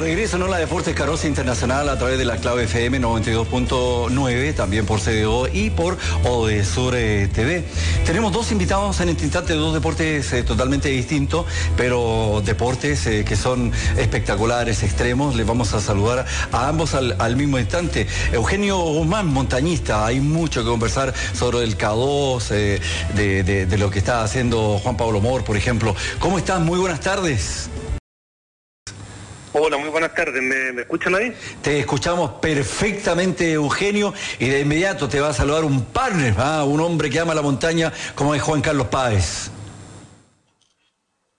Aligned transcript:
regreso 0.00 0.36
en 0.36 0.50
la 0.50 0.58
Deportes 0.58 0.94
Carosa 0.94 1.26
Internacional 1.26 1.88
a 1.88 1.98
través 1.98 2.18
de 2.18 2.24
la 2.24 2.36
clave 2.36 2.64
FM 2.64 3.00
92.9, 3.00 4.54
también 4.54 4.86
por 4.86 5.00
CDO 5.00 5.48
y 5.48 5.70
por 5.70 5.96
Odesur 6.24 6.94
eh, 6.94 7.28
TV. 7.32 7.64
Tenemos 8.04 8.32
dos 8.32 8.52
invitados 8.52 9.00
en 9.00 9.08
este 9.08 9.24
instante, 9.24 9.54
dos 9.54 9.74
deportes 9.74 10.32
eh, 10.32 10.42
totalmente 10.42 10.88
distintos, 10.88 11.46
pero 11.76 12.42
deportes 12.44 13.06
eh, 13.06 13.24
que 13.24 13.36
son 13.36 13.72
espectaculares, 13.96 14.82
extremos. 14.82 15.34
Les 15.34 15.46
vamos 15.46 15.74
a 15.74 15.80
saludar 15.80 16.26
a 16.52 16.68
ambos 16.68 16.94
al, 16.94 17.36
mismo 17.36 17.58
instante. 17.58 18.06
Eugenio 18.32 18.78
Guzmán, 18.78 19.26
montañista, 19.26 20.06
hay 20.06 20.20
mucho 20.20 20.62
que 20.62 20.68
conversar 20.68 21.14
sobre 21.32 21.62
el 21.64 21.76
K2, 21.76 22.48
de, 23.14 23.66
de 23.66 23.78
lo 23.78 23.90
que 23.90 23.98
está 23.98 24.22
haciendo 24.22 24.78
Juan 24.78 24.96
Pablo 24.96 25.20
Mor, 25.20 25.44
por 25.44 25.56
ejemplo. 25.56 25.94
¿Cómo 26.18 26.38
estás? 26.38 26.60
Muy 26.60 26.78
buenas 26.78 27.00
tardes. 27.00 27.68
Hola, 29.60 29.76
muy 29.76 29.88
buenas 29.88 30.14
tardes. 30.14 30.40
¿Me, 30.40 30.82
escuchan 30.82 31.16
ahí? 31.16 31.34
Te 31.62 31.80
escuchamos 31.80 32.32
perfectamente, 32.40 33.52
Eugenio, 33.52 34.14
y 34.38 34.48
de 34.48 34.60
inmediato 34.60 35.08
te 35.08 35.18
va 35.18 35.30
a 35.30 35.34
saludar 35.34 35.64
un 35.64 35.84
partner, 35.84 36.34
¿ah? 36.38 36.62
un 36.64 36.80
hombre 36.80 37.10
que 37.10 37.18
ama 37.18 37.34
la 37.34 37.42
montaña, 37.42 37.92
como 38.14 38.36
es 38.36 38.42
Juan 38.42 38.60
Carlos 38.60 38.86
Páez. 38.86 39.50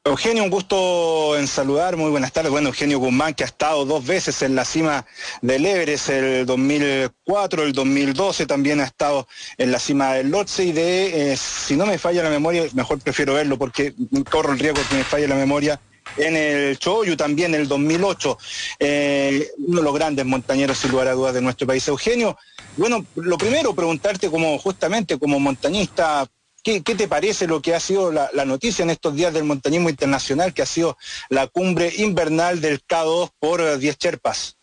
Eugenio, 0.04 0.44
un 0.44 0.50
gusto 0.50 1.38
en 1.38 1.48
saludar, 1.48 1.96
muy 1.96 2.10
buenas 2.10 2.34
tardes. 2.34 2.52
Bueno, 2.52 2.70
Eugenio 2.70 3.00
Guzmán, 3.00 3.34
que 3.36 3.44
ha 3.44 3.48
estado 3.48 3.86
dos 3.86 4.06
veces 4.06 4.42
en 4.42 4.54
la 4.54 4.66
cima 4.66 5.06
del 5.42 5.66
Everest, 5.66 6.10
el 6.10 6.46
2004, 6.46 7.64
el 7.64 7.74
2012 7.74 8.46
también 8.48 8.82
ha 8.82 8.86
estado 8.86 9.28
en 9.58 9.72
la 9.72 9.80
cima 9.80 10.16
del 10.16 10.30
Lotse 10.30 10.66
y 10.66 10.72
de, 10.74 11.32
eh, 11.32 11.38
si 11.38 11.78
no 11.78 11.86
me 11.86 11.98
falla 11.98 12.24
la 12.24 12.30
memoria, 12.30 12.64
mejor 12.74 13.00
prefiero 13.00 13.36
verlo 13.36 13.58
porque 13.58 13.94
corro 14.30 14.52
el 14.52 14.60
riesgo 14.60 14.82
que 14.90 14.96
me 14.96 15.04
falle 15.04 15.28
la 15.28 15.36
memoria, 15.36 15.80
en 16.18 16.36
el 16.36 16.78
Choyu 16.78 17.16
también 17.16 17.56
en 17.56 17.62
el 17.62 17.68
2008, 17.68 18.38
eh, 18.80 19.52
uno 19.58 19.78
de 19.78 19.84
los 19.84 19.94
grandes 19.94 20.26
montañeros 20.26 20.78
sin 20.78 20.92
lugar 20.92 21.08
a 21.08 21.14
dudas 21.14 21.34
de 21.34 21.42
nuestro 21.42 21.68
país. 21.68 21.88
Eugenio, 21.88 22.38
bueno, 22.78 23.06
lo 23.16 23.38
primero 23.38 23.74
preguntarte 23.74 24.30
como 24.30 24.58
justamente 24.58 25.18
como 25.18 25.40
montañista, 25.40 26.28
¿qué, 26.64 26.82
te 26.82 27.08
parece 27.08 27.48
lo 27.48 27.62
que 27.62 27.76
ha 27.76 27.80
sido 27.80 28.12
la, 28.12 28.46
noticia 28.46 28.84
en 28.84 28.90
estos 28.90 29.16
días 29.16 29.34
del 29.34 29.44
montañismo 29.44 29.90
internacional, 29.90 30.54
que 30.54 30.62
ha 30.62 30.66
sido 30.66 30.98
la 31.30 31.48
cumbre 31.48 31.92
invernal 31.98 32.62
del 32.62 32.82
K2 32.86 33.32
por 33.40 33.78
10 33.78 33.98
Cherpas? 33.98 34.58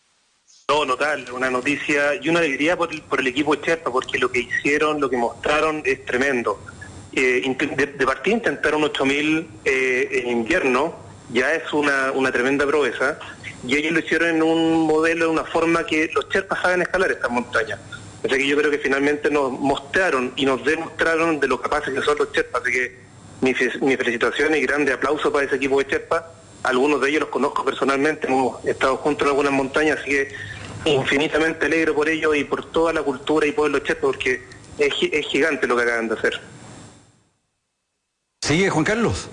No, 0.68 0.84
notable, 0.84 1.30
una 1.30 1.48
noticia 1.48 2.16
y 2.20 2.28
una 2.28 2.40
alegría 2.40 2.76
por 2.76 2.90
el, 2.92 3.26
equipo 3.26 3.54
Cherpa, 3.54 3.92
porque 3.92 4.18
lo 4.18 4.32
que 4.32 4.40
hicieron, 4.40 5.00
lo 5.00 5.08
que 5.08 5.16
mostraron 5.16 5.82
es 5.84 6.04
tremendo. 6.04 6.60
Eh, 7.12 7.42
de, 7.76 7.86
de, 7.86 8.06
partida 8.06 8.34
intentaron 8.34 8.82
8.000 8.82 9.46
eh, 9.64 10.08
en 10.24 10.28
invierno, 10.28 11.05
ya 11.30 11.54
es 11.54 11.72
una, 11.72 12.12
una 12.12 12.30
tremenda 12.32 12.66
proeza 12.66 13.18
y 13.66 13.76
ellos 13.76 13.92
lo 13.92 13.98
hicieron 14.00 14.28
en 14.36 14.42
un 14.42 14.86
modelo, 14.86 15.26
de 15.26 15.30
una 15.30 15.44
forma 15.44 15.84
que 15.84 16.10
los 16.14 16.28
Sherpas 16.28 16.60
saben 16.62 16.82
escalar 16.82 17.10
estas 17.10 17.30
montañas. 17.30 17.80
Así 18.24 18.36
que 18.36 18.46
yo 18.46 18.56
creo 18.56 18.70
que 18.70 18.78
finalmente 18.78 19.30
nos 19.30 19.52
mostraron 19.52 20.32
y 20.36 20.44
nos 20.46 20.64
demostraron 20.64 21.40
de 21.40 21.48
lo 21.48 21.60
capaces 21.60 21.94
que 21.94 22.02
son 22.02 22.18
los 22.18 22.32
Sherpas. 22.32 22.62
Así 22.62 22.72
que 22.72 22.98
mi, 23.40 23.54
mi 23.80 23.96
felicitación 23.96 24.54
y 24.54 24.60
grande 24.60 24.92
aplauso 24.92 25.32
para 25.32 25.46
ese 25.46 25.56
equipo 25.56 25.82
de 25.82 25.90
Sherpas. 25.90 26.24
Algunos 26.62 27.00
de 27.00 27.10
ellos 27.10 27.20
los 27.20 27.30
conozco 27.30 27.64
personalmente, 27.64 28.26
hemos 28.26 28.64
estado 28.64 28.96
juntos 28.96 29.22
en 29.22 29.28
algunas 29.30 29.52
montañas, 29.52 30.00
así 30.00 30.10
que 30.10 30.34
infinitamente 30.84 31.66
alegro 31.66 31.94
por 31.94 32.08
ellos 32.08 32.36
y 32.36 32.44
por 32.44 32.70
toda 32.72 32.92
la 32.92 33.02
cultura 33.02 33.46
y 33.46 33.52
por 33.52 33.70
los 33.70 33.82
Sherpas, 33.82 34.02
porque 34.02 34.42
es, 34.78 34.94
es 35.12 35.26
gigante 35.26 35.66
lo 35.66 35.76
que 35.76 35.82
acaban 35.82 36.08
de 36.08 36.14
hacer. 36.14 36.40
Sigue 38.42 38.70
Juan 38.70 38.84
Carlos. 38.84 39.28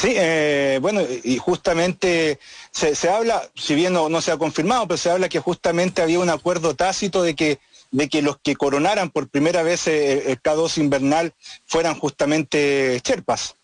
Sí, 0.00 0.14
eh, 0.16 0.78
bueno, 0.80 1.02
y 1.24 1.36
justamente 1.36 2.38
se, 2.70 3.10
habla, 3.10 3.42
si 3.54 3.74
bien 3.74 3.92
no, 3.92 4.20
se 4.22 4.32
ha 4.32 4.38
confirmado, 4.38 4.88
pero 4.88 4.96
se 4.96 5.10
habla 5.10 5.28
que 5.28 5.40
justamente 5.40 6.00
había 6.00 6.20
un 6.20 6.30
acuerdo 6.30 6.74
tácito 6.74 7.22
de 7.22 7.34
que 7.34 7.58
de 7.90 8.08
que 8.08 8.22
los 8.22 8.38
que 8.38 8.54
coronaran 8.56 9.10
por 9.10 9.28
primera 9.28 9.62
vez 9.64 9.88
eh, 9.88 10.30
el, 10.30 10.40
K2 10.40 10.78
invernal 10.78 11.34
fueran 11.66 11.96
justamente 11.96 12.98
Sherpas, 13.04 13.56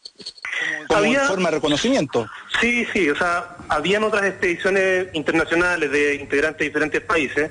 como 0.89 0.99
había, 0.99 1.25
forma 1.27 1.49
de 1.49 1.55
reconocimiento. 1.55 2.29
Sí, 2.61 2.87
sí, 2.93 3.09
o 3.09 3.17
sea, 3.17 3.57
habían 3.69 4.03
otras 4.03 4.25
expediciones 4.25 5.07
internacionales 5.15 5.91
de 5.91 6.17
integrantes 6.17 6.59
de 6.59 6.65
diferentes 6.67 7.01
países, 7.01 7.51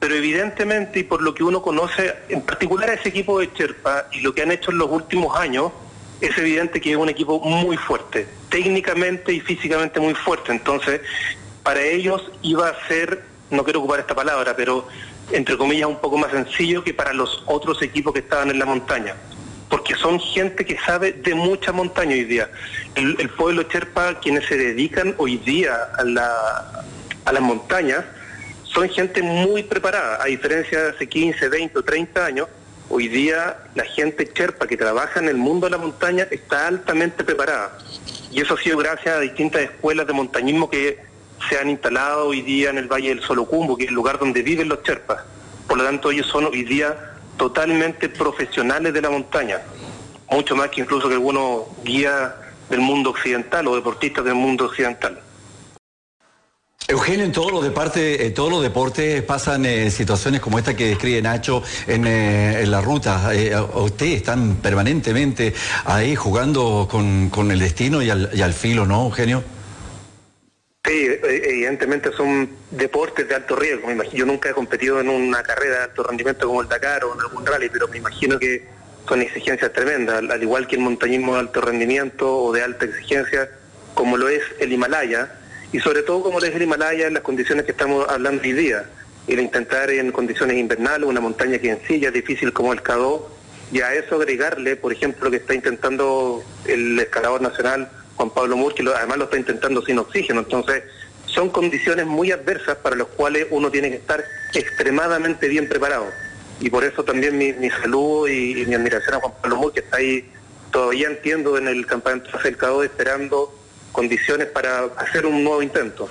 pero 0.00 0.16
evidentemente, 0.16 1.00
y 1.00 1.02
por 1.04 1.22
lo 1.22 1.34
que 1.34 1.44
uno 1.44 1.62
conoce, 1.62 2.16
en 2.30 2.40
particular 2.40 2.90
ese 2.90 3.10
equipo 3.10 3.38
de 3.38 3.50
Sherpa 3.54 4.08
y 4.10 4.22
lo 4.22 4.34
que 4.34 4.42
han 4.42 4.50
hecho 4.50 4.72
en 4.72 4.78
los 4.78 4.90
últimos 4.90 5.36
años, 5.36 5.70
es 6.20 6.36
evidente 6.36 6.80
que 6.80 6.92
es 6.92 6.96
un 6.96 7.08
equipo 7.08 7.40
muy 7.40 7.76
fuerte, 7.76 8.26
técnicamente 8.48 9.32
y 9.32 9.40
físicamente 9.40 10.00
muy 10.00 10.14
fuerte. 10.14 10.52
Entonces, 10.52 11.00
para 11.62 11.80
ellos 11.80 12.30
iba 12.42 12.68
a 12.68 12.88
ser, 12.88 13.22
no 13.50 13.62
quiero 13.64 13.80
ocupar 13.80 14.00
esta 14.00 14.14
palabra, 14.14 14.54
pero 14.56 14.86
entre 15.32 15.56
comillas 15.56 15.88
un 15.88 16.00
poco 16.00 16.18
más 16.18 16.30
sencillo 16.30 16.82
que 16.82 16.94
para 16.94 17.12
los 17.12 17.42
otros 17.46 17.82
equipos 17.82 18.12
que 18.12 18.20
estaban 18.20 18.50
en 18.50 18.58
la 18.58 18.64
montaña. 18.64 19.14
Porque 19.68 19.94
son 19.94 20.18
gente 20.18 20.64
que 20.64 20.78
sabe 20.78 21.12
de 21.12 21.34
mucha 21.34 21.72
montaña 21.72 22.12
hoy 22.12 22.24
día. 22.24 22.50
El, 22.94 23.28
pueblo 23.28 23.64
Cherpa, 23.64 24.18
quienes 24.18 24.46
se 24.46 24.56
dedican 24.56 25.14
hoy 25.18 25.36
día 25.36 25.76
a, 25.98 26.04
la, 26.04 26.84
a 27.26 27.32
las 27.32 27.42
montañas, 27.42 28.04
son 28.64 28.88
gente 28.88 29.22
muy 29.22 29.62
preparada, 29.62 30.22
a 30.22 30.26
diferencia 30.26 30.82
de 30.82 30.90
hace 30.90 31.06
15, 31.06 31.48
20 31.48 31.78
o 31.78 31.82
30 31.82 32.24
años, 32.24 32.48
Hoy 32.90 33.08
día 33.08 33.58
la 33.74 33.84
gente 33.84 34.32
cherpa 34.32 34.66
que 34.66 34.76
trabaja 34.76 35.20
en 35.20 35.28
el 35.28 35.36
mundo 35.36 35.66
de 35.66 35.72
la 35.72 35.78
montaña 35.78 36.26
está 36.30 36.68
altamente 36.68 37.22
preparada. 37.22 37.78
Y 38.32 38.40
eso 38.40 38.54
ha 38.54 38.56
sido 38.56 38.78
gracias 38.78 39.14
a 39.14 39.20
distintas 39.20 39.62
escuelas 39.62 40.06
de 40.06 40.14
montañismo 40.14 40.70
que 40.70 40.98
se 41.48 41.58
han 41.58 41.68
instalado 41.68 42.28
hoy 42.28 42.40
día 42.40 42.70
en 42.70 42.78
el 42.78 42.88
Valle 42.88 43.10
del 43.10 43.20
Solocumbo, 43.22 43.76
que 43.76 43.84
es 43.84 43.88
el 43.90 43.94
lugar 43.94 44.18
donde 44.18 44.42
viven 44.42 44.68
los 44.68 44.82
cherpas. 44.82 45.22
Por 45.66 45.76
lo 45.76 45.84
tanto, 45.84 46.10
ellos 46.10 46.26
son 46.26 46.46
hoy 46.46 46.64
día 46.64 47.14
totalmente 47.36 48.08
profesionales 48.08 48.94
de 48.94 49.02
la 49.02 49.10
montaña, 49.10 49.60
mucho 50.30 50.56
más 50.56 50.70
que 50.70 50.80
incluso 50.80 51.08
que 51.08 51.14
algunos 51.14 51.64
guías 51.84 52.32
del 52.70 52.80
mundo 52.80 53.10
occidental 53.10 53.66
o 53.68 53.76
deportistas 53.76 54.24
del 54.24 54.34
mundo 54.34 54.64
occidental. 54.64 55.20
Eugenio, 56.90 57.26
en 57.26 57.32
todos 57.32 57.52
los 57.52 57.62
deportes, 57.62 58.18
en 58.18 58.32
todos 58.32 58.50
los 58.50 58.62
deportes 58.62 59.22
pasan 59.22 59.66
eh, 59.66 59.90
situaciones 59.90 60.40
como 60.40 60.58
esta 60.58 60.74
que 60.74 60.86
describe 60.86 61.20
Nacho 61.20 61.62
en, 61.86 62.06
eh, 62.06 62.64
la 62.66 62.80
ruta. 62.80 63.28
Eh, 63.34 63.54
ustedes 63.74 64.16
están 64.16 64.56
permanentemente 64.56 65.52
ahí 65.84 66.16
jugando 66.16 66.88
con, 66.90 67.50
el 67.50 67.58
destino 67.58 68.00
y 68.00 68.08
al, 68.08 68.30
y 68.32 68.40
al, 68.40 68.54
filo, 68.54 68.86
¿no, 68.86 69.04
Eugenio? 69.04 69.44
Sí, 70.82 71.10
evidentemente 71.22 72.10
son 72.16 72.48
deportes 72.70 73.28
de 73.28 73.34
alto 73.34 73.54
riesgo. 73.54 73.88
Yo 74.14 74.24
nunca 74.24 74.48
he 74.48 74.54
competido 74.54 74.98
en 74.98 75.10
una 75.10 75.42
carrera 75.42 75.76
de 75.76 75.84
alto 75.84 76.04
rendimiento 76.04 76.46
como 76.46 76.62
el 76.62 76.68
Dakar 76.68 77.04
o 77.04 77.12
en 77.12 77.20
algún 77.20 77.44
rally, 77.44 77.68
pero 77.68 77.86
me 77.88 77.98
imagino 77.98 78.38
que 78.38 78.64
son 79.06 79.20
exigencias 79.20 79.74
tremendas, 79.74 80.24
al 80.26 80.42
igual 80.42 80.66
que 80.66 80.76
el 80.76 80.80
montañismo 80.80 81.34
de 81.34 81.40
alto 81.40 81.60
rendimiento 81.60 82.34
o 82.34 82.50
de 82.50 82.62
alta 82.62 82.86
exigencia, 82.86 83.50
como 83.92 84.16
lo 84.16 84.30
es 84.30 84.40
el 84.58 84.72
Himalaya 84.72 85.37
y 85.72 85.80
sobre 85.80 86.02
todo 86.02 86.22
como 86.22 86.38
es 86.38 86.54
el 86.54 86.62
Himalaya 86.62 87.06
en 87.06 87.14
las 87.14 87.22
condiciones 87.22 87.64
que 87.64 87.72
estamos 87.72 88.06
hablando 88.08 88.42
hoy 88.42 88.52
día. 88.52 88.84
El 89.26 89.40
intentar 89.40 89.90
en 89.90 90.10
condiciones 90.10 90.56
invernales, 90.56 91.06
una 91.06 91.20
montaña 91.20 91.58
que 91.58 91.70
en 91.70 91.80
sí 91.86 92.00
ya 92.00 92.08
es 92.08 92.14
difícil 92.14 92.52
como 92.52 92.72
el 92.72 92.82
K2, 92.82 93.20
y 93.70 93.80
a 93.82 93.94
eso 93.94 94.16
agregarle, 94.16 94.76
por 94.76 94.92
ejemplo, 94.92 95.26
lo 95.26 95.30
que 95.30 95.36
está 95.36 95.54
intentando 95.54 96.42
el 96.66 96.98
escalador 96.98 97.42
nacional 97.42 97.90
Juan 98.16 98.30
Pablo 98.30 98.56
Mur, 98.56 98.74
que 98.74 98.82
además 98.82 99.18
lo 99.18 99.24
está 99.24 99.36
intentando 99.36 99.82
sin 99.82 99.98
oxígeno. 99.98 100.40
Entonces, 100.40 100.84
son 101.26 101.50
condiciones 101.50 102.06
muy 102.06 102.32
adversas 102.32 102.76
para 102.78 102.96
las 102.96 103.08
cuales 103.08 103.46
uno 103.50 103.70
tiene 103.70 103.90
que 103.90 103.96
estar 103.96 104.24
extremadamente 104.54 105.48
bien 105.48 105.68
preparado. 105.68 106.06
Y 106.60 106.70
por 106.70 106.82
eso 106.82 107.04
también 107.04 107.36
mi, 107.36 107.70
saludo 107.70 108.26
y, 108.26 108.64
mi 108.66 108.74
admiración 108.74 109.16
a 109.16 109.20
Juan 109.20 109.34
Pablo 109.42 109.56
Mur, 109.56 109.72
que 109.74 109.80
está 109.80 109.98
ahí 109.98 110.28
todavía 110.72 111.08
entiendo 111.08 111.58
en 111.58 111.68
el 111.68 111.86
campamento 111.86 112.36
del 112.42 112.56
K2 112.56 112.84
esperando 112.86 113.54
condiciones 113.98 114.46
para 114.46 114.84
hacer 114.96 115.26
un 115.26 115.42
nuevo 115.42 115.60
intento. 115.60 116.08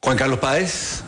Juan 0.00 0.16
Carlos 0.16 0.38
Páez. 0.38 1.02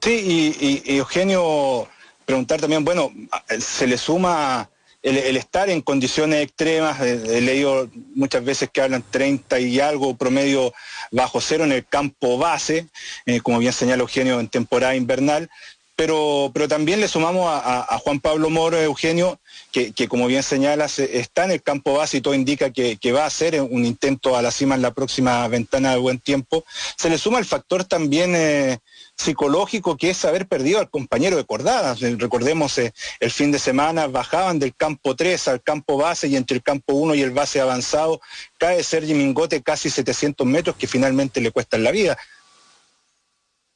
Sí, 0.00 0.54
y, 0.60 0.96
Eugenio, 0.96 1.88
preguntar 2.24 2.60
también, 2.60 2.84
bueno, 2.84 3.10
se 3.58 3.88
le 3.88 3.98
suma 3.98 4.70
el, 5.02 5.36
estar 5.36 5.68
en 5.70 5.80
condiciones 5.80 6.44
extremas, 6.44 7.00
he, 7.00 7.40
leído 7.40 7.90
muchas 8.14 8.44
veces 8.44 8.70
que 8.72 8.80
hablan 8.80 9.02
30 9.10 9.58
y 9.58 9.80
algo 9.80 10.16
promedio 10.16 10.72
bajo 11.10 11.40
cero 11.40 11.64
en 11.64 11.72
el 11.72 11.84
campo 11.84 12.38
base, 12.38 12.86
eh, 13.26 13.40
como 13.40 13.58
bien 13.58 13.72
señala 13.72 14.02
Eugenio, 14.02 14.38
en 14.38 14.46
temporada 14.46 14.94
invernal, 14.94 15.50
pero, 15.94 16.50
pero 16.54 16.68
también 16.68 17.00
le 17.00 17.08
sumamos 17.08 17.46
a, 17.48 17.98
Juan 17.98 18.20
Pablo 18.20 18.50
Moro, 18.50 18.80
Eugenio, 18.80 19.38
que, 19.70 19.92
como 20.08 20.26
bien 20.26 20.42
señalas, 20.42 20.98
está 20.98 21.44
en 21.44 21.52
el 21.52 21.62
campo 21.62 21.94
base 21.94 22.16
y 22.16 22.20
todo 22.20 22.34
indica 22.34 22.70
que, 22.70 23.12
va 23.12 23.26
a 23.26 23.30
ser 23.30 23.60
un 23.60 23.84
intento 23.84 24.36
a 24.36 24.42
la 24.42 24.50
cima 24.50 24.74
en 24.74 24.82
la 24.82 24.92
próxima 24.92 25.46
ventana 25.48 25.92
de 25.92 25.98
buen 25.98 26.18
tiempo. 26.18 26.64
Se 26.96 27.10
le 27.10 27.18
suma 27.18 27.38
el 27.38 27.44
factor 27.44 27.84
también 27.84 28.34
eh, 28.34 28.78
psicológico 29.16 29.96
que 29.96 30.10
es 30.10 30.24
haber 30.24 30.46
perdido 30.48 30.80
al 30.80 30.90
compañero 30.90 31.36
de 31.36 31.44
Cordadas. 31.44 32.00
Recordemos, 32.00 32.78
eh, 32.78 32.92
el 33.20 33.30
fin 33.30 33.52
de 33.52 33.58
semana 33.58 34.06
bajaban 34.06 34.58
del 34.58 34.74
campo 34.74 35.14
3 35.14 35.48
al 35.48 35.62
campo 35.62 35.98
base 35.98 36.28
y 36.28 36.36
entre 36.36 36.56
el 36.56 36.62
campo 36.62 36.94
1 36.94 37.14
y 37.14 37.22
el 37.22 37.30
base 37.30 37.60
avanzado 37.60 38.20
cae 38.58 38.82
Sergi 38.82 39.14
Mingote 39.14 39.62
casi 39.62 39.90
700 39.90 40.46
metros 40.46 40.76
que 40.76 40.86
finalmente 40.86 41.40
le 41.40 41.50
cuestan 41.50 41.84
la 41.84 41.90
vida. 41.90 42.16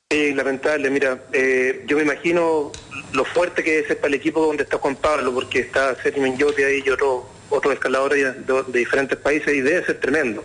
Sí, 0.08 0.32
lamentable. 0.34 0.88
Mira, 0.88 1.18
eh, 1.32 1.82
yo 1.88 1.96
me 1.96 2.04
imagino 2.04 2.70
lo 3.12 3.24
fuerte 3.24 3.64
que 3.64 3.80
es 3.80 3.96
para 3.96 4.06
el 4.06 4.14
equipo 4.14 4.46
donde 4.46 4.62
está 4.62 4.78
Juan 4.78 4.94
Pablo, 4.94 5.34
porque 5.34 5.58
está 5.58 6.00
Sergio 6.00 6.22
Mingote 6.22 6.64
ahí 6.64 6.80
y 6.86 6.90
otro, 6.90 7.28
otro 7.50 7.72
escaladores 7.72 8.46
de, 8.46 8.62
diferentes 8.68 9.18
países 9.18 9.52
y 9.52 9.62
debe 9.62 9.84
ser 9.84 9.98
tremendo. 9.98 10.44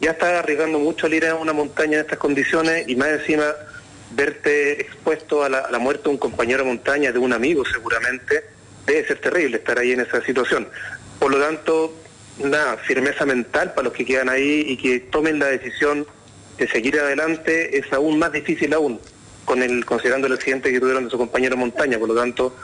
Ya 0.00 0.12
está 0.12 0.38
arriesgando 0.38 0.78
mucho 0.78 1.06
al 1.06 1.14
ir 1.14 1.26
a 1.26 1.34
una 1.34 1.52
montaña 1.52 1.94
en 1.94 2.04
estas 2.04 2.20
condiciones 2.20 2.88
y 2.88 2.94
más 2.94 3.08
encima 3.08 3.52
verte 4.12 4.80
expuesto 4.80 5.42
a 5.42 5.48
la, 5.48 5.78
muerte 5.80 6.04
de 6.04 6.10
un 6.10 6.18
compañero 6.18 6.62
de 6.62 6.68
montaña, 6.68 7.10
de 7.10 7.18
un 7.18 7.32
amigo 7.32 7.64
seguramente, 7.64 8.44
debe 8.86 9.04
ser 9.04 9.18
terrible 9.18 9.56
estar 9.56 9.80
ahí 9.80 9.90
en 9.90 10.00
esa 10.02 10.22
situación. 10.22 10.68
Por 11.18 11.32
lo 11.32 11.40
tanto, 11.40 11.92
nada, 12.38 12.76
firmeza 12.76 13.26
mental 13.26 13.74
para 13.74 13.82
los 13.82 13.94
que 13.94 14.04
quedan 14.04 14.28
ahí 14.28 14.64
y 14.64 14.76
que 14.76 15.00
tomen 15.00 15.40
la 15.40 15.46
decisión 15.46 16.06
de 16.58 16.68
seguir 16.68 16.98
adelante 16.98 17.78
es 17.78 17.92
aún 17.92 18.18
más 18.18 18.32
difícil 18.32 18.72
aún, 18.74 19.00
con 19.44 19.62
el 19.62 19.84
considerando 19.84 20.26
el 20.26 20.34
accidente 20.34 20.72
que 20.72 20.80
tuvieron 20.80 21.04
de 21.04 21.10
su 21.10 21.18
compañero 21.18 21.56
montaña, 21.56 21.98
por 21.98 22.08
lo 22.08 22.14
tanto, 22.14 22.54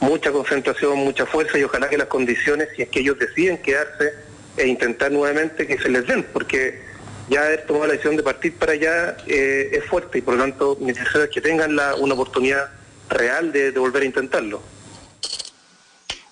mucha 0.00 0.32
concentración, 0.32 0.98
mucha 0.98 1.26
fuerza 1.26 1.58
y 1.58 1.64
ojalá 1.64 1.88
que 1.88 1.98
las 1.98 2.08
condiciones, 2.08 2.68
si 2.76 2.82
es 2.82 2.88
que 2.88 3.00
ellos 3.00 3.18
deciden 3.18 3.58
quedarse 3.58 4.12
e 4.56 4.66
intentar 4.66 5.10
nuevamente 5.10 5.66
que 5.66 5.78
se 5.78 5.88
les 5.88 6.06
den, 6.06 6.24
porque 6.32 6.80
ya 7.28 7.44
haber 7.46 7.66
tomado 7.66 7.86
la 7.86 7.92
decisión 7.92 8.16
de 8.16 8.22
partir 8.22 8.54
para 8.56 8.72
allá 8.72 9.16
eh, 9.26 9.70
es 9.72 9.84
fuerte 9.84 10.18
y 10.18 10.20
por 10.20 10.34
lo 10.34 10.40
tanto 10.42 10.76
mi 10.80 10.92
que 11.32 11.40
tengan 11.40 11.74
la, 11.74 11.94
una 11.94 12.14
oportunidad 12.14 12.68
real 13.08 13.52
de 13.52 13.70
volver 13.70 14.02
a 14.02 14.06
intentarlo. 14.06 14.73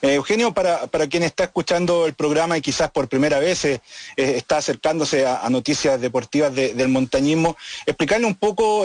Eh, 0.04 0.14
Eugenio, 0.14 0.52
para, 0.52 0.88
para, 0.88 1.06
quien 1.06 1.22
está 1.22 1.44
escuchando 1.44 2.06
el 2.06 2.14
programa 2.14 2.58
y 2.58 2.60
quizás 2.60 2.90
por 2.90 3.08
primera 3.08 3.38
vez 3.38 3.64
eh, 3.64 3.80
eh, 4.16 4.34
está 4.36 4.56
acercándose 4.56 5.24
a, 5.24 5.48
noticias 5.48 6.00
deportivas 6.00 6.52
del 6.52 6.88
montañismo, 6.88 7.56
explicarle 7.86 8.26
un 8.26 8.34
poco 8.34 8.84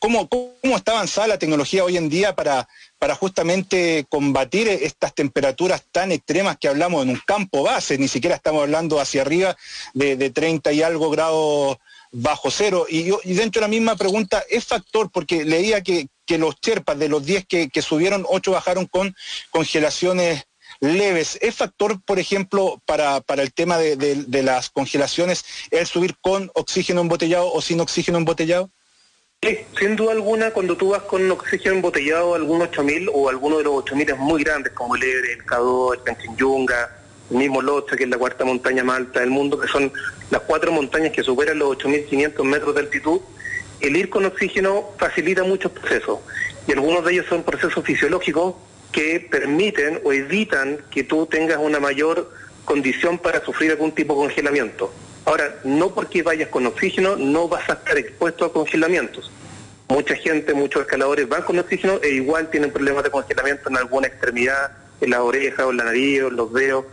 cómo, 0.00 0.28
cómo 0.28 0.76
está 0.76 0.92
avanzada 0.92 1.28
la 1.28 1.38
tecnología 1.38 1.84
hoy 1.84 1.96
en 1.96 2.08
día 2.08 2.34
para, 2.34 2.66
para 2.98 3.14
justamente 3.14 4.06
combatir 4.08 4.66
estas 4.66 5.14
temperaturas 5.14 5.84
tan 5.92 6.10
extremas 6.10 6.56
que 6.56 6.68
hablamos 6.68 7.04
en 7.04 7.10
un 7.10 7.20
campo 7.24 7.62
base, 7.62 7.96
ni 7.98 8.08
siquiera 8.08 8.34
estamos 8.34 8.62
hablando 8.62 8.98
hacia 8.98 9.20
arriba 9.20 9.56
de, 9.94 10.16
de 10.16 10.30
30 10.30 10.72
y 10.72 10.82
algo 10.82 11.10
grados 11.10 11.76
bajo 12.10 12.50
cero. 12.50 12.86
Y, 12.88 13.10
y, 13.24 13.34
dentro 13.34 13.60
de 13.60 13.66
la 13.66 13.68
misma 13.68 13.94
pregunta, 13.94 14.42
¿es 14.48 14.64
factor? 14.64 15.10
Porque 15.12 15.44
leía 15.44 15.82
que, 15.82 16.08
que 16.24 16.38
los 16.38 16.58
Cherpas, 16.60 16.98
de 16.98 17.08
los 17.08 17.24
10 17.24 17.46
que, 17.46 17.68
que 17.68 17.82
subieron, 17.82 18.24
8 18.28 18.50
bajaron 18.50 18.86
con 18.86 19.14
congelaciones 19.50 20.46
leves. 20.80 21.38
¿Es 21.40 21.56
factor, 21.56 22.00
por 22.02 22.18
ejemplo, 22.18 22.80
para, 22.84 23.20
para 23.20 23.42
el 23.42 23.52
tema 23.52 23.78
de, 23.78 24.42
las 24.42 24.70
congelaciones, 24.70 25.44
el 25.70 25.86
subir 25.86 26.16
con 26.20 26.50
oxígeno 26.54 27.00
embotellado 27.00 27.52
o 27.52 27.60
sin 27.60 27.80
oxígeno 27.80 28.18
embotellado? 28.18 28.70
Sí, 29.42 29.58
sin 29.78 29.96
duda 29.96 30.12
alguna, 30.12 30.50
cuando 30.50 30.76
tú 30.76 30.90
vas 30.90 31.02
con 31.02 31.30
oxígeno 31.30 31.76
embotellado, 31.76 32.34
algún 32.34 32.62
8000 32.62 33.10
o 33.12 33.28
alguno 33.28 33.58
de 33.58 33.64
los 33.64 33.74
8000 33.74 34.10
es 34.10 34.18
muy 34.18 34.42
grandes, 34.42 34.72
como 34.72 34.96
el 34.96 35.02
Ebre, 35.02 35.32
el 35.34 35.44
Cadó, 35.44 35.92
el 35.92 36.02
Canchinyunga, 36.02 36.98
el 37.30 37.36
mismo 37.36 37.60
Locha, 37.60 37.96
que 37.96 38.04
es 38.04 38.08
la 38.08 38.18
cuarta 38.18 38.44
montaña 38.44 38.82
más 38.82 38.98
alta 38.98 39.20
del 39.20 39.30
mundo, 39.30 39.58
que 39.58 39.68
son 39.68 39.92
las 40.30 40.42
cuatro 40.42 40.72
montañas 40.72 41.12
que 41.12 41.22
superan 41.22 41.58
los 41.58 41.70
8500 41.70 42.46
metros 42.46 42.74
de 42.74 42.80
altitud, 42.80 43.20
el 43.80 43.96
ir 43.96 44.08
con 44.08 44.24
oxígeno 44.24 44.90
facilita 44.98 45.44
muchos 45.44 45.70
procesos. 45.72 46.20
Y 46.66 46.72
algunos 46.72 47.04
de 47.04 47.12
ellos 47.12 47.26
son 47.28 47.42
procesos 47.42 47.84
fisiológicos 47.84 48.54
que 48.96 49.20
permiten 49.20 50.00
o 50.04 50.12
evitan 50.14 50.78
que 50.90 51.04
tú 51.04 51.26
tengas 51.26 51.58
una 51.58 51.78
mayor 51.78 52.32
condición 52.64 53.18
para 53.18 53.44
sufrir 53.44 53.70
algún 53.72 53.92
tipo 53.92 54.14
de 54.14 54.20
congelamiento. 54.20 54.90
Ahora, 55.26 55.54
no 55.64 55.94
porque 55.94 56.22
vayas 56.22 56.48
con 56.48 56.64
oxígeno 56.64 57.14
no 57.14 57.46
vas 57.46 57.68
a 57.68 57.74
estar 57.74 57.98
expuesto 57.98 58.46
a 58.46 58.52
congelamientos. 58.54 59.30
Mucha 59.88 60.14
gente, 60.14 60.54
muchos 60.54 60.80
escaladores 60.80 61.28
van 61.28 61.42
con 61.42 61.58
oxígeno 61.58 62.00
e 62.02 62.08
igual 62.08 62.48
tienen 62.48 62.70
problemas 62.70 63.04
de 63.04 63.10
congelamiento 63.10 63.68
en 63.68 63.76
alguna 63.76 64.06
extremidad, 64.06 64.72
en 65.02 65.10
la 65.10 65.22
oreja 65.22 65.66
o 65.66 65.72
en 65.72 65.76
la 65.76 65.84
nariz 65.84 66.22
o 66.22 66.28
en 66.28 66.36
los 66.36 66.54
dedos. 66.54 66.86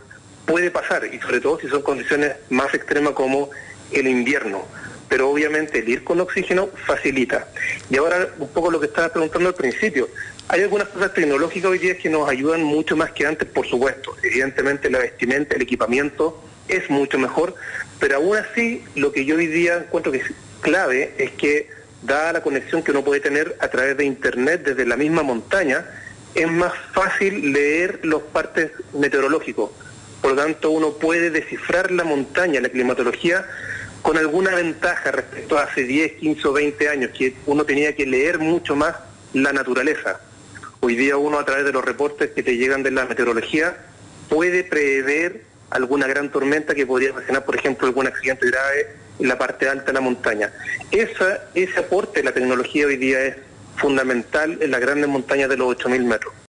Puede 0.44 0.70
pasar, 0.70 1.06
y 1.10 1.18
sobre 1.20 1.40
todo 1.40 1.58
si 1.58 1.68
son 1.68 1.80
condiciones 1.80 2.36
más 2.50 2.74
extremas 2.74 3.14
como 3.14 3.48
el 3.92 4.06
invierno. 4.06 4.66
Pero 5.14 5.30
obviamente 5.30 5.78
el 5.78 5.88
ir 5.88 6.02
con 6.02 6.20
oxígeno 6.20 6.70
facilita. 6.86 7.46
Y 7.88 7.98
ahora 7.98 8.30
un 8.36 8.48
poco 8.48 8.72
lo 8.72 8.80
que 8.80 8.86
estaba 8.86 9.10
preguntando 9.10 9.48
al 9.48 9.54
principio. 9.54 10.08
Hay 10.48 10.62
algunas 10.62 10.88
cosas 10.88 11.14
tecnológicas 11.14 11.70
hoy 11.70 11.78
día 11.78 11.96
que 11.96 12.10
nos 12.10 12.28
ayudan 12.28 12.64
mucho 12.64 12.96
más 12.96 13.12
que 13.12 13.24
antes, 13.24 13.46
por 13.46 13.64
supuesto. 13.64 14.16
Evidentemente 14.24 14.90
la 14.90 14.98
vestimenta, 14.98 15.54
el 15.54 15.62
equipamiento 15.62 16.42
es 16.66 16.90
mucho 16.90 17.16
mejor, 17.16 17.54
pero 18.00 18.16
aún 18.16 18.36
así 18.36 18.82
lo 18.96 19.12
que 19.12 19.24
yo 19.24 19.36
hoy 19.36 19.46
día 19.46 19.84
encuentro 19.86 20.10
que 20.10 20.18
es 20.18 20.32
clave 20.62 21.14
es 21.16 21.30
que 21.30 21.70
dada 22.02 22.32
la 22.32 22.42
conexión 22.42 22.82
que 22.82 22.90
uno 22.90 23.04
puede 23.04 23.20
tener 23.20 23.56
a 23.60 23.68
través 23.68 23.96
de 23.96 24.04
internet 24.04 24.62
desde 24.64 24.84
la 24.84 24.96
misma 24.96 25.22
montaña, 25.22 25.86
es 26.34 26.50
más 26.50 26.72
fácil 26.92 27.52
leer 27.52 28.00
los 28.02 28.20
partes 28.20 28.72
meteorológicos. 28.92 29.70
Por 30.20 30.32
lo 30.32 30.42
tanto, 30.42 30.72
uno 30.72 30.94
puede 30.94 31.30
descifrar 31.30 31.92
la 31.92 32.02
montaña, 32.02 32.60
la 32.60 32.68
climatología, 32.68 33.46
con 34.04 34.18
alguna 34.18 34.54
ventaja 34.54 35.12
respecto 35.12 35.56
a 35.56 35.62
hace 35.62 35.84
10, 35.84 36.20
15 36.20 36.48
o 36.48 36.52
20 36.52 36.88
años, 36.90 37.10
que 37.16 37.36
uno 37.46 37.64
tenía 37.64 37.96
que 37.96 38.04
leer 38.04 38.38
mucho 38.38 38.76
más 38.76 38.94
la 39.32 39.50
naturaleza. 39.54 40.20
Hoy 40.80 40.94
día 40.94 41.16
uno 41.16 41.38
a 41.38 41.44
través 41.46 41.64
de 41.64 41.72
los 41.72 41.82
reportes 41.82 42.32
que 42.32 42.42
te 42.42 42.58
llegan 42.58 42.82
de 42.82 42.90
la 42.90 43.06
meteorología 43.06 43.78
puede 44.28 44.62
prever 44.62 45.44
alguna 45.70 46.06
gran 46.06 46.30
tormenta 46.30 46.74
que 46.74 46.84
podría 46.84 47.12
ocasionar, 47.12 47.46
por 47.46 47.56
ejemplo, 47.56 47.86
algún 47.86 48.06
accidente 48.06 48.46
grave 48.46 48.88
en 49.20 49.26
la 49.26 49.38
parte 49.38 49.70
alta 49.70 49.86
de 49.86 49.94
la 49.94 50.02
montaña. 50.02 50.52
Esa, 50.90 51.44
ese 51.54 51.80
aporte 51.80 52.20
de 52.20 52.24
la 52.24 52.32
tecnología 52.32 52.84
hoy 52.84 52.98
día 52.98 53.24
es 53.24 53.36
fundamental 53.78 54.58
en 54.60 54.70
las 54.70 54.82
grandes 54.82 55.08
montañas 55.08 55.48
de 55.48 55.56
los 55.56 55.78
8.000 55.78 56.04
metros. 56.04 56.43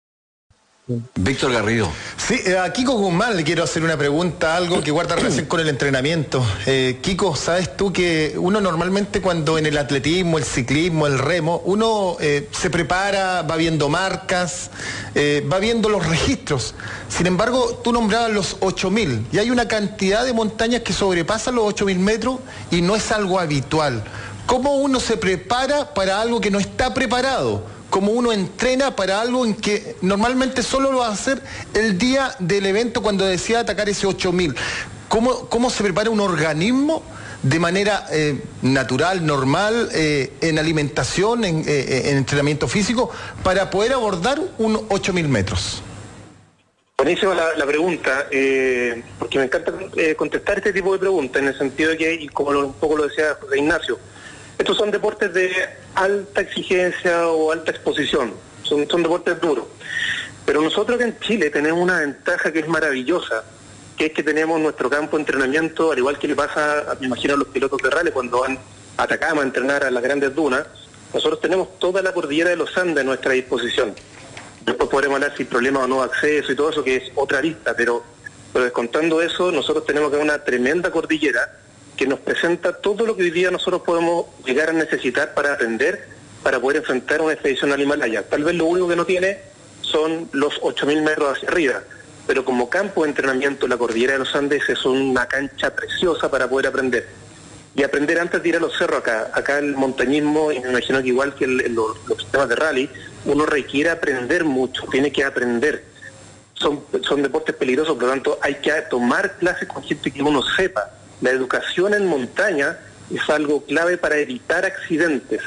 Víctor 1.16 1.52
Garrido. 1.52 1.90
Sí, 2.16 2.40
eh, 2.46 2.56
a 2.56 2.72
Kiko 2.72 2.92
Guzmán 2.92 3.36
le 3.36 3.42
quiero 3.42 3.64
hacer 3.64 3.82
una 3.82 3.96
pregunta, 3.96 4.54
algo 4.54 4.80
que 4.80 4.92
guarda 4.92 5.16
relación 5.16 5.46
con 5.46 5.58
el 5.58 5.68
entrenamiento. 5.68 6.46
Eh, 6.64 7.00
Kiko, 7.02 7.34
¿sabes 7.34 7.76
tú 7.76 7.92
que 7.92 8.36
uno 8.36 8.60
normalmente 8.60 9.20
cuando 9.20 9.58
en 9.58 9.66
el 9.66 9.78
atletismo, 9.78 10.38
el 10.38 10.44
ciclismo, 10.44 11.08
el 11.08 11.18
remo, 11.18 11.60
uno 11.64 12.16
eh, 12.20 12.48
se 12.52 12.70
prepara, 12.70 13.42
va 13.42 13.56
viendo 13.56 13.88
marcas, 13.88 14.70
va 15.16 15.58
viendo 15.58 15.88
los 15.88 16.06
registros? 16.06 16.76
Sin 17.08 17.26
embargo, 17.26 17.80
tú 17.82 17.92
nombrabas 17.92 18.30
los 18.30 18.60
8.000 18.60 19.24
y 19.32 19.38
hay 19.38 19.50
una 19.50 19.66
cantidad 19.66 20.24
de 20.24 20.32
montañas 20.32 20.82
que 20.82 20.92
sobrepasan 20.92 21.56
los 21.56 21.74
8.000 21.74 21.98
metros 21.98 22.38
y 22.70 22.80
no 22.80 22.94
es 22.94 23.10
algo 23.10 23.40
habitual. 23.40 24.04
¿Cómo 24.46 24.76
uno 24.76 25.00
se 25.00 25.16
prepara 25.16 25.94
para 25.94 26.20
algo 26.20 26.40
que 26.40 26.52
no 26.52 26.60
está 26.60 26.94
preparado? 26.94 27.75
Como 27.96 28.12
uno 28.12 28.30
entrena 28.30 28.94
para 28.94 29.22
algo 29.22 29.46
en 29.46 29.54
que 29.54 29.96
normalmente 30.02 30.62
solo 30.62 30.92
lo 30.92 30.98
va 30.98 31.06
a 31.06 31.12
hacer 31.12 31.40
el 31.72 31.96
día 31.96 32.30
del 32.38 32.66
evento 32.66 33.00
cuando 33.00 33.24
decía 33.24 33.60
atacar 33.60 33.88
ese 33.88 34.06
8000. 34.06 34.54
¿Cómo, 35.08 35.48
¿Cómo 35.48 35.70
se 35.70 35.82
prepara 35.82 36.10
un 36.10 36.20
organismo 36.20 37.02
de 37.42 37.58
manera 37.58 38.06
eh, 38.12 38.38
natural, 38.60 39.24
normal, 39.24 39.88
eh, 39.94 40.30
en 40.42 40.58
alimentación, 40.58 41.42
eh, 41.42 42.10
en, 42.10 42.18
entrenamiento 42.18 42.68
físico, 42.68 43.10
para 43.42 43.70
poder 43.70 43.94
abordar 43.94 44.42
un 44.58 44.78
8000 44.90 45.28
metros? 45.28 45.82
Buenísima 46.98 47.34
la, 47.34 47.54
la 47.56 47.64
pregunta, 47.64 48.26
porque 49.18 49.38
me 49.38 49.44
encanta 49.44 49.72
contestar 50.18 50.58
este 50.58 50.74
tipo 50.74 50.92
de 50.92 50.98
preguntas, 50.98 51.40
en 51.40 51.48
el 51.48 51.56
sentido 51.56 51.92
de 51.92 51.96
que, 51.96 52.12
y 52.12 52.28
como 52.28 52.50
un 52.50 52.74
poco 52.74 52.98
lo 52.98 53.08
decía 53.08 53.38
Ignacio, 53.56 53.98
estos 54.58 54.76
son 54.76 54.90
deportes 54.90 55.32
de 55.32 55.50
alta 55.96 56.42
exigencia 56.42 57.26
o 57.28 57.50
alta 57.50 57.72
exposición, 57.72 58.34
son, 58.62 58.88
son 58.88 59.02
deportes 59.02 59.40
duros. 59.40 59.64
Pero 60.44 60.60
nosotros 60.60 61.00
en 61.00 61.18
Chile 61.18 61.50
tenemos 61.50 61.82
una 61.82 62.00
ventaja 62.00 62.52
que 62.52 62.60
es 62.60 62.68
maravillosa, 62.68 63.42
que 63.96 64.06
es 64.06 64.12
que 64.12 64.22
tenemos 64.22 64.60
nuestro 64.60 64.88
campo 64.88 65.16
de 65.16 65.22
entrenamiento, 65.22 65.90
al 65.90 65.98
igual 65.98 66.18
que 66.18 66.28
le 66.28 66.36
pasa, 66.36 66.96
me 67.00 67.06
imagino, 67.06 67.34
a 67.34 67.36
los 67.38 67.48
pilotos 67.48 67.80
de 67.82 68.12
cuando 68.12 68.40
van 68.40 68.58
a 68.96 69.02
Atacama 69.02 69.42
a 69.42 69.44
entrenar 69.44 69.84
a 69.84 69.90
las 69.90 70.02
grandes 70.02 70.34
dunas, 70.34 70.66
nosotros 71.12 71.40
tenemos 71.40 71.78
toda 71.78 72.02
la 72.02 72.12
cordillera 72.12 72.50
de 72.50 72.56
los 72.56 72.76
Andes 72.76 73.02
a 73.02 73.04
nuestra 73.04 73.32
disposición. 73.32 73.94
Después 74.64 74.88
podremos 74.88 75.16
hablar 75.16 75.32
si 75.36 75.42
hay 75.42 75.48
problemas 75.48 75.84
o 75.84 75.88
no 75.88 76.02
acceso 76.02 76.52
y 76.52 76.56
todo 76.56 76.70
eso, 76.70 76.84
que 76.84 76.96
es 76.96 77.12
otra 77.14 77.40
lista, 77.40 77.74
pero, 77.74 78.04
pero 78.52 78.64
descontando 78.64 79.22
eso, 79.22 79.50
nosotros 79.50 79.86
tenemos 79.86 80.10
que 80.10 80.18
una 80.18 80.44
tremenda 80.44 80.90
cordillera 80.90 81.65
que 81.96 82.06
nos 82.06 82.20
presenta 82.20 82.74
todo 82.74 83.06
lo 83.06 83.16
que 83.16 83.22
hoy 83.22 83.30
día 83.30 83.50
nosotros 83.50 83.82
podemos 83.82 84.26
llegar 84.44 84.70
a 84.70 84.72
necesitar 84.72 85.34
para 85.34 85.54
aprender 85.54 86.16
para 86.46 86.60
poder 86.60 86.76
enfrentar 86.76 87.20
una 87.22 87.32
expedición 87.32 87.72
al 87.72 87.80
Himalaya. 87.80 88.22
Tal 88.22 88.44
vez 88.44 88.54
lo 88.54 88.66
único 88.66 88.86
que 88.86 88.94
no 88.94 89.04
tiene 89.04 89.40
son 89.80 90.28
los 90.30 90.60
8.000 90.60 91.02
metros 91.02 91.36
hacia 91.36 91.48
arriba, 91.48 91.82
pero 92.24 92.44
como 92.44 92.70
campo 92.70 93.02
de 93.02 93.08
entrenamiento 93.08 93.66
la 93.66 93.76
cordillera 93.76 94.12
de 94.12 94.20
los 94.20 94.32
Andes 94.36 94.62
es 94.68 94.84
una 94.84 95.26
cancha 95.26 95.74
preciosa 95.74 96.30
para 96.30 96.48
poder 96.48 96.68
aprender. 96.68 97.08
Y 97.74 97.82
aprender 97.82 98.20
antes 98.20 98.40
de 98.40 98.48
ir 98.48 98.56
a 98.56 98.60
los 98.60 98.78
cerros 98.78 99.00
acá. 99.00 99.32
Acá 99.34 99.58
el 99.58 99.74
montañismo, 99.74 100.52
y 100.52 100.60
me 100.60 100.70
imagino 100.70 101.02
que 101.02 101.08
igual 101.08 101.34
que 101.34 101.48
los, 101.48 101.96
los 102.06 102.18
sistemas 102.22 102.48
de 102.48 102.54
rally, 102.54 102.90
uno 103.24 103.44
requiere 103.44 103.90
aprender 103.90 104.44
mucho, 104.44 104.84
tiene 104.88 105.10
que 105.10 105.24
aprender. 105.24 105.84
Son, 106.54 106.84
son 107.02 107.22
deportes 107.24 107.56
peligrosos, 107.56 107.94
por 107.96 108.04
lo 108.04 108.10
tanto 108.10 108.38
hay 108.40 108.54
que 108.54 108.70
tomar 108.88 109.36
clases 109.36 109.66
con 109.66 109.82
gente 109.82 110.12
que 110.12 110.22
uno 110.22 110.42
sepa. 110.42 110.92
La 111.20 111.30
educación 111.30 111.94
en 111.94 112.06
montaña 112.06 112.78
es 113.12 113.28
algo 113.30 113.64
clave 113.64 113.96
para 113.96 114.16
evitar 114.18 114.64
accidentes. 114.64 115.40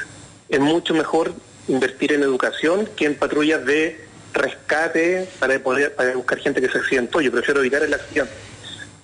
Es 0.48 0.60
mucho 0.60 0.94
mejor 0.94 1.32
invertir 1.68 2.12
en 2.12 2.22
educación 2.22 2.88
que 2.96 3.06
en 3.06 3.14
patrullas 3.14 3.64
de 3.64 4.04
rescate 4.32 5.28
para 5.38 5.58
poder 5.58 5.94
para 5.94 6.14
buscar 6.14 6.38
gente 6.38 6.60
que 6.60 6.68
se 6.68 6.78
accidentó. 6.78 7.20
Yo 7.20 7.30
prefiero 7.30 7.60
evitar 7.60 7.82
el 7.82 7.94
accidente. 7.94 8.32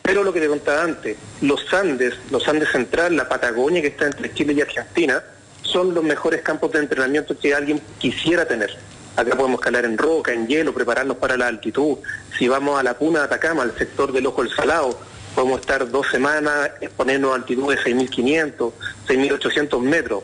Pero 0.03 0.23
lo 0.23 0.33
que 0.33 0.41
te 0.41 0.49
contaba 0.49 0.83
antes, 0.83 1.17
los 1.41 1.73
Andes, 1.75 2.15
los 2.31 2.47
Andes 2.47 2.71
Central, 2.71 3.17
la 3.17 3.29
Patagonia 3.29 3.81
que 3.83 3.89
está 3.89 4.07
entre 4.07 4.33
Chile 4.33 4.53
y 4.53 4.61
Argentina, 4.61 5.23
son 5.63 5.95
los 5.95 6.05
mejores 6.05 6.43
campos 6.43 6.71
de 6.73 6.79
entrenamiento 6.79 7.37
que 7.37 7.55
alguien 7.55 7.81
quisiera 7.99 8.47
tener. 8.47 8.77
Acá 9.17 9.35
podemos 9.35 9.59
escalar 9.59 9.85
en 9.85 9.99
roca, 9.99 10.33
en 10.33 10.47
hielo, 10.47 10.73
prepararnos 10.73 11.17
para 11.17 11.37
la 11.37 11.49
altitud. 11.49 11.99
Si 12.39 12.47
vamos 12.47 12.79
a 12.79 12.83
la 12.83 12.95
Puna 12.95 13.21
de 13.21 13.25
Atacama, 13.25 13.63
al 13.63 13.77
sector 13.77 14.13
del 14.13 14.27
Ojo 14.27 14.43
del 14.43 14.55
Salado, 14.55 14.97
podemos 15.37 15.61
estar 15.61 15.89
dos 15.91 16.07
semanas 16.11 16.71
exponernos 16.81 17.33
a 17.33 17.35
altitud 17.35 17.69
de 17.69 17.79
6.500, 17.79 18.73
6.800 19.07 19.81
metros, 19.83 20.23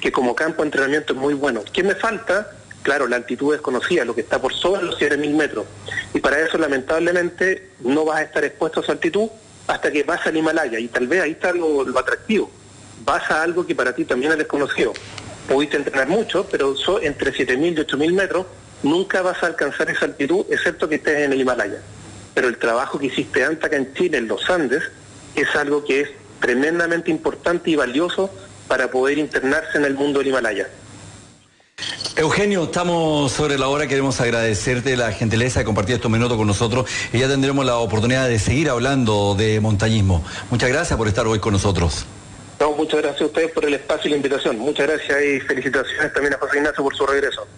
que 0.00 0.10
como 0.10 0.34
campo 0.34 0.62
de 0.62 0.68
entrenamiento 0.68 1.12
es 1.12 1.18
muy 1.18 1.34
bueno. 1.34 1.62
¿Qué 1.70 1.82
me 1.82 1.94
falta? 1.94 2.50
Claro, 2.82 3.06
la 3.06 3.16
altitud 3.16 3.52
desconocida, 3.52 4.06
lo 4.06 4.14
que 4.14 4.22
está 4.22 4.40
por 4.40 4.54
sobre 4.54 4.82
los 4.82 4.98
7.000 4.98 5.34
metros. 5.34 5.66
Y 6.14 6.20
para 6.20 6.40
eso, 6.40 6.56
lamentablemente, 6.56 7.72
no 7.80 8.06
vas 8.06 8.20
a 8.20 8.22
estar 8.22 8.42
expuesto 8.42 8.80
a 8.80 8.82
esa 8.82 8.92
altitud 8.92 9.28
hasta 9.66 9.92
que 9.92 10.02
vas 10.02 10.26
al 10.26 10.36
Himalaya. 10.36 10.78
Y 10.78 10.88
tal 10.88 11.08
vez 11.08 11.22
ahí 11.22 11.32
está 11.32 11.52
lo, 11.52 11.82
atractivo. 11.98 12.50
Vas 13.04 13.30
a 13.30 13.42
algo 13.42 13.66
que 13.66 13.74
para 13.74 13.94
ti 13.94 14.06
también 14.06 14.32
es 14.32 14.38
desconocido. 14.38 14.94
Pudiste 15.46 15.76
entrenar 15.76 16.08
mucho, 16.08 16.46
pero 16.50 16.74
entre 17.02 17.34
7.000 17.34 17.72
y 17.72 17.74
8.000 17.74 18.12
metros 18.14 18.46
nunca 18.82 19.20
vas 19.20 19.42
a 19.42 19.46
alcanzar 19.46 19.90
esa 19.90 20.06
altitud, 20.06 20.46
excepto 20.48 20.88
que 20.88 20.94
estés 20.94 21.18
en 21.18 21.34
el 21.34 21.40
Himalaya. 21.42 21.80
Pero 22.34 22.48
el 22.48 22.58
trabajo 22.58 22.98
que 22.98 23.06
hiciste 23.06 23.44
antes 23.44 23.64
acá 23.64 23.76
en 23.76 23.94
Chile, 23.94 24.18
en 24.18 24.28
los 24.28 24.50
Andes, 24.50 24.82
es 25.36 25.54
algo 25.56 25.84
que 25.84 26.00
es 26.02 26.08
tremendamente 26.40 27.10
importante 27.10 27.70
y 27.70 27.76
valioso 27.76 28.30
para 28.68 28.90
poder 28.90 29.18
internarse 29.18 29.78
en 29.78 29.84
el 29.84 29.94
mundo 29.94 30.18
del 30.18 30.28
Himalaya. 30.28 30.68
Eugenio, 32.16 32.64
estamos 32.64 33.32
sobre 33.32 33.58
la 33.58 33.68
hora, 33.68 33.88
queremos 33.88 34.20
agradecerte 34.20 34.96
la 34.96 35.10
gentileza 35.10 35.58
de 35.58 35.64
compartir 35.64 35.96
estos 35.96 36.10
minutos 36.10 36.36
con 36.36 36.46
nosotros 36.46 36.88
y 37.12 37.18
ya 37.18 37.28
tendremos 37.28 37.66
la 37.66 37.76
oportunidad 37.78 38.28
de 38.28 38.38
seguir 38.38 38.70
hablando 38.70 39.34
de 39.34 39.60
montañismo. 39.60 40.24
Muchas 40.50 40.68
gracias 40.68 40.96
por 40.96 41.08
estar 41.08 41.26
hoy 41.26 41.40
con 41.40 41.52
nosotros. 41.52 42.06
No, 42.60 42.70
muchas 42.72 43.02
gracias 43.02 43.22
a 43.22 43.26
ustedes 43.26 43.50
por 43.50 43.64
el 43.64 43.74
espacio 43.74 44.08
y 44.08 44.10
la 44.10 44.16
invitación. 44.16 44.58
Muchas 44.58 44.86
gracias 44.86 45.22
y 45.24 45.40
felicitaciones 45.40 46.12
también 46.12 46.34
a 46.34 46.38
José 46.38 46.58
Ignacio 46.58 46.84
por 46.84 46.94
su 46.94 47.04
regreso. 47.04 47.48